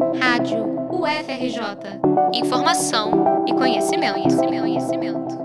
Rádio 0.00 0.64
UFRJ. 0.90 2.00
Informação 2.32 3.44
e 3.46 3.52
conhecimento, 3.52 4.14
conhecimento, 4.14 4.60
conhecimento. 4.62 5.38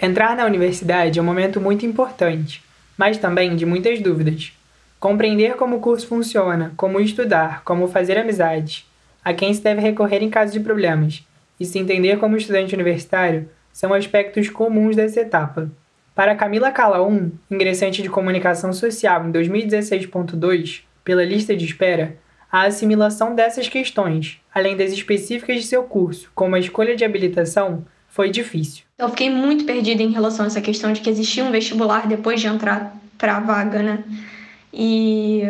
Entrar 0.00 0.34
na 0.34 0.46
universidade 0.46 1.18
é 1.18 1.22
um 1.22 1.24
momento 1.24 1.60
muito 1.60 1.84
importante, 1.84 2.64
mas 2.96 3.18
também 3.18 3.54
de 3.54 3.66
muitas 3.66 4.00
dúvidas. 4.00 4.52
Compreender 4.98 5.56
como 5.56 5.76
o 5.76 5.80
curso 5.80 6.06
funciona, 6.06 6.72
como 6.78 6.98
estudar, 6.98 7.62
como 7.62 7.88
fazer 7.88 8.16
amizades, 8.16 8.86
a 9.22 9.34
quem 9.34 9.52
se 9.52 9.62
deve 9.62 9.82
recorrer 9.82 10.22
em 10.22 10.30
caso 10.30 10.54
de 10.54 10.60
problemas, 10.60 11.22
e 11.60 11.66
se 11.66 11.78
entender 11.78 12.18
como 12.18 12.38
estudante 12.38 12.74
universitário 12.74 13.50
são 13.70 13.92
aspectos 13.92 14.48
comuns 14.48 14.96
dessa 14.96 15.20
etapa. 15.20 15.70
Para 16.14 16.34
Camila 16.34 16.72
Calaum, 16.72 17.30
ingressante 17.50 18.02
de 18.02 18.08
Comunicação 18.08 18.72
Social 18.72 19.26
em 19.26 19.30
2016.2, 19.30 20.84
pela 21.04 21.22
lista 21.22 21.54
de 21.54 21.66
espera, 21.66 22.16
a 22.50 22.62
assimilação 22.62 23.34
dessas 23.34 23.68
questões, 23.68 24.38
além 24.54 24.76
das 24.76 24.92
específicas 24.92 25.56
de 25.56 25.62
seu 25.64 25.82
curso, 25.82 26.30
como 26.34 26.54
a 26.54 26.58
escolha 26.58 26.96
de 26.96 27.04
habilitação, 27.04 27.84
foi 28.08 28.30
difícil. 28.30 28.84
Eu 28.98 29.08
fiquei 29.10 29.30
muito 29.30 29.64
perdida 29.64 30.02
em 30.02 30.10
relação 30.10 30.44
a 30.44 30.48
essa 30.48 30.60
questão 30.60 30.92
de 30.92 31.00
que 31.00 31.10
existia 31.10 31.44
um 31.44 31.50
vestibular 31.50 32.06
depois 32.06 32.40
de 32.40 32.46
entrar 32.46 32.96
para 33.16 33.36
a 33.36 33.40
vaga, 33.40 33.82
né? 33.82 34.04
E 34.72 35.42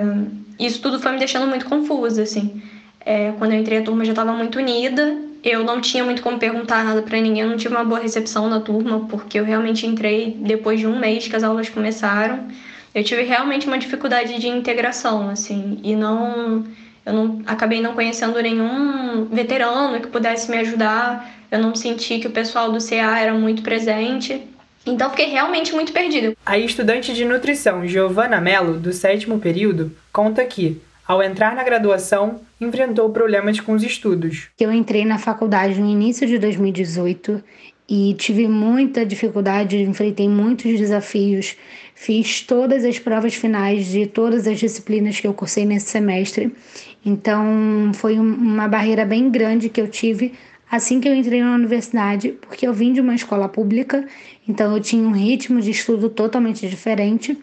isso 0.58 0.80
tudo 0.82 0.98
foi 0.98 1.12
me 1.12 1.18
deixando 1.18 1.46
muito 1.46 1.66
confusa, 1.66 2.22
assim. 2.22 2.62
É, 3.00 3.32
quando 3.38 3.52
eu 3.52 3.60
entrei, 3.60 3.78
a 3.78 3.82
turma 3.82 4.04
já 4.04 4.12
estava 4.12 4.32
muito 4.32 4.58
unida. 4.58 5.16
Eu 5.42 5.62
não 5.62 5.80
tinha 5.80 6.04
muito 6.04 6.20
como 6.20 6.36
perguntar 6.38 6.84
nada 6.84 7.00
para 7.00 7.20
ninguém, 7.20 7.44
eu 7.44 7.48
não 7.48 7.56
tive 7.56 7.74
uma 7.74 7.84
boa 7.84 8.00
recepção 8.00 8.48
na 8.48 8.60
turma, 8.60 9.06
porque 9.08 9.38
eu 9.38 9.44
realmente 9.44 9.86
entrei 9.86 10.36
depois 10.40 10.80
de 10.80 10.86
um 10.86 10.98
mês 10.98 11.28
que 11.28 11.36
as 11.36 11.44
aulas 11.44 11.68
começaram. 11.68 12.48
Eu 12.92 13.04
tive 13.04 13.22
realmente 13.22 13.66
uma 13.66 13.78
dificuldade 13.78 14.38
de 14.38 14.48
integração, 14.48 15.30
assim, 15.30 15.78
e 15.84 15.94
não. 15.94 16.64
Eu 17.08 17.14
não 17.14 17.42
acabei 17.46 17.80
não 17.80 17.94
conhecendo 17.94 18.38
nenhum 18.42 19.24
veterano 19.24 19.98
que 19.98 20.08
pudesse 20.08 20.50
me 20.50 20.58
ajudar. 20.58 21.26
Eu 21.50 21.58
não 21.58 21.74
senti 21.74 22.18
que 22.18 22.26
o 22.26 22.30
pessoal 22.30 22.70
do 22.70 22.86
CA 22.86 23.18
era 23.18 23.32
muito 23.32 23.62
presente. 23.62 24.42
Então 24.84 25.08
fiquei 25.08 25.30
realmente 25.30 25.74
muito 25.74 25.90
perdida. 25.90 26.36
A 26.44 26.58
estudante 26.58 27.14
de 27.14 27.24
nutrição 27.24 27.86
Giovana 27.88 28.42
Mello, 28.42 28.74
do 28.74 28.92
sétimo 28.92 29.38
período, 29.38 29.90
conta 30.12 30.44
que, 30.44 30.82
ao 31.06 31.22
entrar 31.22 31.54
na 31.54 31.64
graduação, 31.64 32.42
enfrentou 32.60 33.08
problemas 33.08 33.58
com 33.58 33.72
os 33.72 33.82
estudos. 33.82 34.48
Eu 34.60 34.70
entrei 34.70 35.06
na 35.06 35.16
faculdade 35.16 35.80
no 35.80 35.88
início 35.88 36.26
de 36.26 36.38
2018 36.38 37.42
e 37.88 38.14
tive 38.14 38.46
muita 38.46 39.06
dificuldade, 39.06 39.80
enfrentei 39.80 40.28
muitos 40.28 40.78
desafios, 40.78 41.56
fiz 41.94 42.42
todas 42.42 42.84
as 42.84 42.98
provas 42.98 43.34
finais 43.34 43.86
de 43.86 44.06
todas 44.06 44.46
as 44.46 44.58
disciplinas 44.58 45.18
que 45.18 45.26
eu 45.26 45.32
cursei 45.32 45.64
nesse 45.64 45.88
semestre. 45.88 46.54
Então, 47.04 47.90
foi 47.94 48.18
uma 48.18 48.68
barreira 48.68 49.06
bem 49.06 49.30
grande 49.30 49.68
que 49.68 49.80
eu 49.80 49.88
tive 49.88 50.34
assim 50.70 51.00
que 51.00 51.08
eu 51.08 51.14
entrei 51.14 51.42
na 51.42 51.54
universidade, 51.54 52.32
porque 52.40 52.66
eu 52.66 52.72
vim 52.72 52.92
de 52.92 53.00
uma 53.00 53.14
escola 53.14 53.48
pública, 53.48 54.06
então 54.46 54.74
eu 54.74 54.80
tinha 54.82 55.02
um 55.02 55.12
ritmo 55.12 55.60
de 55.60 55.70
estudo 55.70 56.10
totalmente 56.10 56.68
diferente 56.68 57.38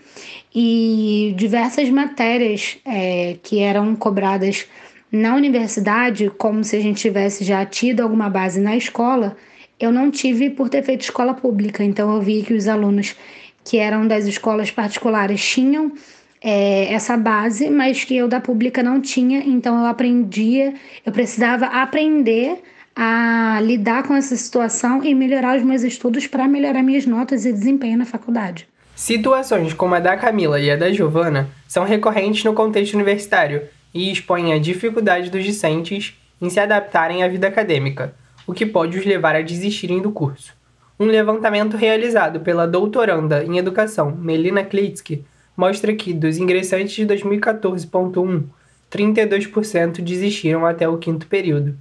e 0.54 1.34
diversas 1.36 1.90
matérias 1.90 2.78
é, 2.86 3.38
que 3.42 3.60
eram 3.60 3.96
cobradas 3.96 4.68
na 5.12 5.36
universidade, 5.36 6.32
como 6.38 6.64
se 6.64 6.76
a 6.76 6.80
gente 6.80 7.02
tivesse 7.02 7.44
já 7.44 7.66
tido 7.66 8.02
alguma 8.02 8.30
base 8.30 8.60
na 8.60 8.76
escola, 8.76 9.36
eu 9.80 9.92
não 9.92 10.10
tive 10.10 10.50
por 10.50 10.70
ter 10.70 10.84
feito 10.84 11.02
escola 11.02 11.34
pública. 11.34 11.84
Então 11.84 12.14
eu 12.14 12.22
vi 12.22 12.44
que 12.44 12.54
os 12.54 12.68
alunos 12.68 13.16
que 13.64 13.78
eram 13.78 14.08
das 14.08 14.26
escolas 14.26 14.72
particulares 14.72 15.44
tinham 15.44 15.92
é, 16.42 16.94
essa 16.94 17.18
base, 17.18 17.70
mas 17.70 18.04
que 18.04 18.16
eu 18.16 18.28
da 18.28 18.40
pública 18.40 18.84
não 18.84 19.02
tinha. 19.02 19.40
Então 19.40 19.80
eu 19.80 19.86
aprendia, 19.86 20.74
eu 21.06 21.12
precisava 21.12 21.66
aprender 21.66 22.62
a 22.96 23.60
lidar 23.62 24.04
com 24.04 24.16
essa 24.16 24.36
situação 24.36 25.04
e 25.04 25.14
melhorar 25.14 25.58
os 25.58 25.64
meus 25.64 25.84
estudos 25.84 26.28
para 26.28 26.48
melhorar 26.48 26.82
minhas 26.82 27.06
notas 27.06 27.46
e 27.46 27.52
desempenho 27.52 27.98
na 27.98 28.06
faculdade. 28.06 28.68
Situações 28.96 29.74
como 29.74 29.96
a 29.96 30.00
da 30.00 30.16
Camila 30.16 30.58
e 30.58 30.72
a 30.72 30.78
da 30.78 30.90
Giovana 30.92 31.50
são 31.68 31.84
recorrentes 31.84 32.46
no 32.46 32.54
contexto 32.54 32.94
universitário 32.94 33.64
e 33.94 34.10
expõem 34.10 34.54
a 34.54 34.60
dificuldade 34.60 35.30
dos 35.30 35.44
discentes 35.44 36.18
em 36.42 36.50
se 36.50 36.60
adaptarem 36.60 37.22
à 37.22 37.28
vida 37.28 37.48
acadêmica, 37.48 38.16
o 38.48 38.54
que 38.54 38.66
pode 38.66 38.98
os 38.98 39.06
levar 39.06 39.36
a 39.36 39.42
desistirem 39.42 40.02
do 40.02 40.12
curso. 40.12 40.54
Um 41.00 41.06
levantamento 41.06 41.76
realizado 41.76 42.40
pela 42.40 42.68
doutoranda 42.68 43.44
em 43.44 43.58
educação 43.58 44.12
Melina 44.12 44.64
Klitsky 44.64 45.26
mostra 45.56 45.94
que, 45.94 46.14
dos 46.14 46.38
ingressantes 46.38 46.96
de 46.96 47.06
2014.1, 47.06 48.44
32% 48.92 50.02
desistiram 50.02 50.66
até 50.66 50.88
o 50.88 50.98
quinto 50.98 51.28
período, 51.28 51.76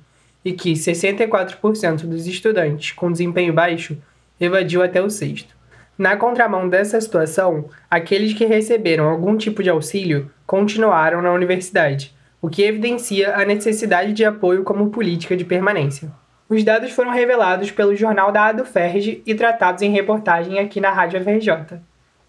e 0.45 0.53
que 0.53 0.73
64% 0.73 2.07
dos 2.07 2.27
estudantes 2.27 2.93
com 2.93 3.11
desempenho 3.11 3.53
baixo 3.53 3.97
evadiu 4.41 4.83
até 4.83 5.01
o 5.01 5.11
sexto. 5.11 5.55
Na 5.97 6.17
contramão 6.17 6.69
dessa 6.69 7.01
situação, 7.01 7.67
aqueles 7.89 8.35
que 8.35 8.45
receberam 8.45 9.09
algum 9.09 9.37
tipo 9.37 9.63
de 9.63 9.71
auxílio 9.71 10.29
continuaram 10.45 11.23
na 11.23 11.33
universidade, 11.33 12.13
o 12.43 12.51
que 12.51 12.63
evidencia 12.63 13.37
a 13.37 13.45
necessidade 13.45 14.13
de 14.13 14.25
apoio 14.25 14.65
como 14.65 14.91
política 14.91 15.37
de 15.37 15.45
permanência. 15.45 16.11
Os 16.49 16.62
dados 16.62 16.93
foram 16.93 17.10
revelados 17.10 17.71
pelo 17.71 17.97
jornal 17.97 18.31
da 18.31 18.47
AdoFerj 18.47 19.22
e 19.25 19.34
tratados 19.34 19.82
em 19.82 19.91
reportagem 19.91 20.59
aqui 20.59 20.78
na 20.78 20.91
Rádio 20.91 21.22
FRJ. 21.22 21.81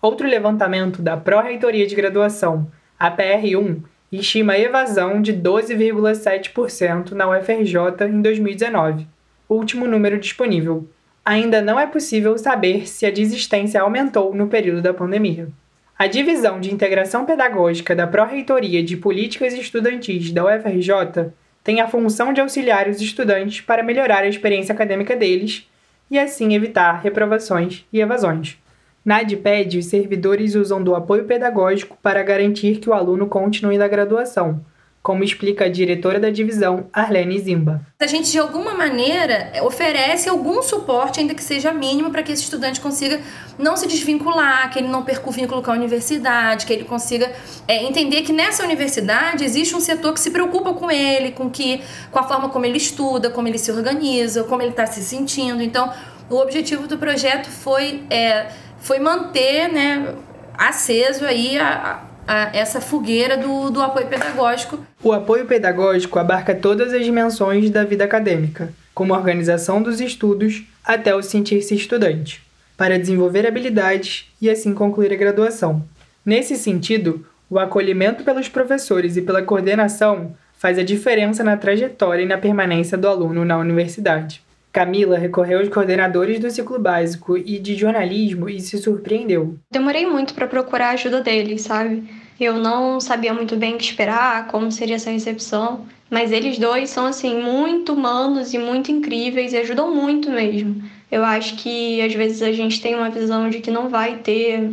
Outro 0.01 0.25
levantamento 0.25 1.01
da 1.01 1.17
Pró-Reitoria 1.17 1.85
de 1.85 1.95
Graduação, 1.95 2.71
a 2.97 3.11
PR1, 3.11 3.81
estima 4.11 4.57
evasão 4.57 5.21
de 5.21 5.33
12,7% 5.33 7.11
na 7.11 7.29
UFRJ 7.29 8.07
em 8.07 8.21
2019, 8.21 9.05
último 9.49 9.85
número 9.85 10.17
disponível. 10.17 10.87
Ainda 11.25 11.61
não 11.61 11.77
é 11.77 11.85
possível 11.85 12.37
saber 12.37 12.87
se 12.87 13.05
a 13.05 13.11
desistência 13.11 13.81
aumentou 13.81 14.33
no 14.33 14.47
período 14.47 14.81
da 14.81 14.93
pandemia. 14.93 15.49
A 15.97 16.07
Divisão 16.07 16.59
de 16.61 16.73
Integração 16.73 17.25
Pedagógica 17.25 17.95
da 17.95 18.07
Pró-Reitoria 18.07 18.83
de 18.83 18.95
Políticas 18.95 19.53
Estudantis 19.53 20.31
da 20.31 20.45
UFRJ 20.45 21.33
tem 21.65 21.81
a 21.81 21.87
função 21.87 22.31
de 22.31 22.39
auxiliar 22.39 22.87
os 22.87 23.01
estudantes 23.01 23.59
para 23.59 23.81
melhorar 23.81 24.19
a 24.19 24.27
experiência 24.27 24.71
acadêmica 24.71 25.15
deles 25.15 25.67
e 26.11 26.19
assim 26.19 26.53
evitar 26.53 27.01
reprovações 27.01 27.83
e 27.91 27.99
evasões. 27.99 28.57
Na 29.03 29.17
ADPED, 29.17 29.79
os 29.79 29.87
servidores 29.87 30.53
usam 30.53 30.83
do 30.83 30.93
apoio 30.93 31.25
pedagógico 31.25 31.97
para 32.03 32.21
garantir 32.21 32.77
que 32.77 32.87
o 32.87 32.93
aluno 32.93 33.25
continue 33.25 33.79
na 33.79 33.87
graduação, 33.87 34.63
como 35.05 35.23
explica 35.23 35.65
a 35.65 35.69
diretora 35.69 36.19
da 36.19 36.31
divisão, 36.31 36.87
Arlene 36.91 37.37
Zimba. 37.37 37.79
A 37.99 38.07
gente, 38.07 38.31
de 38.31 38.39
alguma 38.39 38.73
maneira, 38.73 39.51
oferece 39.61 40.27
algum 40.27 40.63
suporte, 40.63 41.19
ainda 41.19 41.35
que 41.35 41.43
seja 41.43 41.71
mínimo, 41.71 42.09
para 42.09 42.23
que 42.23 42.31
esse 42.31 42.41
estudante 42.41 42.81
consiga 42.81 43.21
não 43.55 43.77
se 43.77 43.85
desvincular, 43.87 44.67
que 44.71 44.79
ele 44.79 44.87
não 44.87 45.03
perca 45.03 45.29
o 45.29 45.31
vínculo 45.31 45.61
com 45.61 45.69
a 45.69 45.75
universidade, 45.75 46.65
que 46.65 46.73
ele 46.73 46.85
consiga 46.85 47.31
é, 47.67 47.83
entender 47.83 48.23
que 48.23 48.33
nessa 48.33 48.63
universidade 48.63 49.43
existe 49.43 49.75
um 49.75 49.79
setor 49.79 50.11
que 50.11 50.19
se 50.19 50.31
preocupa 50.31 50.73
com 50.73 50.89
ele, 50.89 51.33
com, 51.33 51.51
que, 51.51 51.83
com 52.11 52.17
a 52.17 52.23
forma 52.23 52.49
como 52.49 52.65
ele 52.65 52.77
estuda, 52.77 53.29
como 53.29 53.47
ele 53.47 53.59
se 53.59 53.71
organiza, 53.71 54.43
como 54.45 54.63
ele 54.63 54.71
está 54.71 54.87
se 54.87 55.03
sentindo. 55.03 55.61
Então, 55.61 55.93
o 56.31 56.37
objetivo 56.37 56.87
do 56.87 56.97
projeto 56.97 57.47
foi... 57.47 58.03
É, 58.09 58.47
foi 58.79 58.99
manter 58.99 59.67
né, 59.67 60.13
aceso 60.57 61.25
aí 61.25 61.57
a, 61.57 61.67
a, 61.67 62.14
essa 62.53 62.81
fogueira 62.81 63.37
do, 63.37 63.69
do 63.69 63.81
apoio 63.81 64.07
pedagógico. 64.07 64.79
O 65.03 65.11
apoio 65.11 65.45
pedagógico 65.45 66.17
abarca 66.19 66.55
todas 66.55 66.93
as 66.93 67.03
dimensões 67.03 67.69
da 67.69 67.83
vida 67.83 68.03
acadêmica, 68.03 68.73
como 68.93 69.13
a 69.13 69.17
organização 69.17 69.81
dos 69.81 69.99
estudos 69.99 70.63
até 70.83 71.15
o 71.15 71.21
sentir-se 71.21 71.75
estudante, 71.75 72.41
para 72.77 72.97
desenvolver 72.99 73.45
habilidades 73.45 74.31
e 74.41 74.49
assim 74.49 74.73
concluir 74.73 75.11
a 75.11 75.17
graduação. 75.17 75.83
Nesse 76.25 76.55
sentido, 76.55 77.25
o 77.49 77.59
acolhimento 77.59 78.23
pelos 78.23 78.49
professores 78.49 79.17
e 79.17 79.21
pela 79.21 79.43
coordenação 79.43 80.35
faz 80.57 80.79
a 80.79 80.83
diferença 80.83 81.43
na 81.43 81.57
trajetória 81.57 82.23
e 82.23 82.27
na 82.27 82.37
permanência 82.37 82.97
do 82.97 83.07
aluno 83.07 83.45
na 83.45 83.57
universidade. 83.57 84.41
Camila 84.75 85.17
recorreu 85.17 85.59
aos 85.59 85.69
coordenadores 85.69 86.37
do 86.37 86.51
ciclo 86.51 86.77
básico 86.77 87.37
e 87.37 87.59
de 87.59 87.75
jornalismo 87.75 88.49
e 88.49 88.59
se 88.59 88.77
surpreendeu. 88.77 89.55
Demorei 89.71 90.05
muito 90.05 90.33
para 90.33 90.47
procurar 90.47 90.87
a 90.87 90.91
ajuda 90.91 91.21
deles, 91.21 91.61
sabe? 91.61 92.03
Eu 92.39 92.55
não 92.55 92.99
sabia 92.99 93.33
muito 93.33 93.55
bem 93.55 93.75
o 93.75 93.77
que 93.77 93.85
esperar, 93.85 94.47
como 94.47 94.71
seria 94.71 94.95
essa 94.95 95.09
recepção, 95.09 95.85
mas 96.09 96.31
eles 96.31 96.57
dois 96.57 96.89
são 96.89 97.05
assim 97.05 97.41
muito 97.41 97.93
humanos 97.93 98.53
e 98.53 98.57
muito 98.57 98.91
incríveis 98.91 99.53
e 99.53 99.57
ajudam 99.57 99.93
muito 99.93 100.29
mesmo. 100.29 100.83
Eu 101.11 101.23
acho 101.23 101.55
que 101.55 102.01
às 102.01 102.13
vezes 102.13 102.41
a 102.41 102.51
gente 102.51 102.81
tem 102.81 102.95
uma 102.95 103.09
visão 103.09 103.49
de 103.49 103.59
que 103.59 103.71
não 103.71 103.89
vai 103.89 104.17
ter 104.17 104.69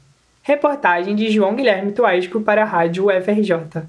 Reportagem 0.42 1.16
de 1.16 1.30
João 1.30 1.54
Guilherme 1.54 1.92
Tuasco 1.92 2.40
para 2.40 2.62
a 2.62 2.66
Rádio 2.66 3.06
UFRJ. 3.06 3.86